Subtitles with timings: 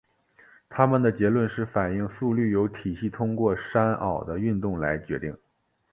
[0.67, 5.37] 他们的结论是反应速率由体系通过山坳的运动来决定。